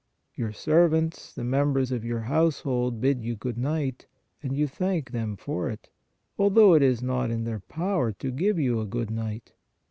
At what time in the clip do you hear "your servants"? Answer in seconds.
0.33-1.31